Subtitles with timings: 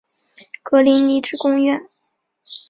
[0.63, 1.79] 格林尼治宫苑。